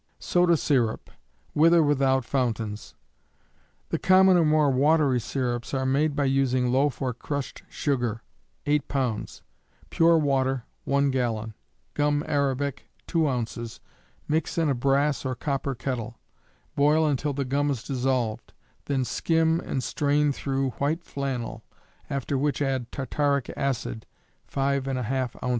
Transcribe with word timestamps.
Soda 0.17 0.57
Syrup, 0.57 1.11
with 1.53 1.75
or 1.75 1.83
without 1.83 2.25
Fountains. 2.25 2.95
The 3.89 3.99
common 3.99 4.35
or 4.35 4.43
more 4.43 4.71
watery 4.71 5.19
syrups 5.19 5.75
are 5.75 5.85
made 5.85 6.15
by 6.15 6.25
using 6.25 6.71
loaf 6.71 7.03
or 7.03 7.13
crushed 7.13 7.61
sugar, 7.69 8.23
8 8.65 8.87
pounds; 8.87 9.43
pure 9.91 10.17
water, 10.17 10.65
1 10.85 11.11
gallon, 11.11 11.53
gum 11.93 12.23
arabic, 12.27 12.89
2 13.05 13.27
ounces, 13.29 13.79
mix 14.27 14.57
in 14.57 14.69
a 14.69 14.73
brass 14.73 15.23
or 15.23 15.35
copper 15.35 15.75
kettle; 15.75 16.17
boil 16.75 17.05
until 17.05 17.33
the 17.33 17.45
gum 17.45 17.69
is 17.69 17.83
dissolved, 17.83 18.53
then 18.85 19.05
skim 19.05 19.59
and 19.59 19.83
strain 19.83 20.31
through 20.31 20.71
white 20.79 21.03
flannel, 21.03 21.63
after 22.09 22.39
which 22.39 22.59
add 22.59 22.91
tartaric 22.91 23.51
acid, 23.55 24.07
5½ 24.51 25.35
oz. 25.43 25.49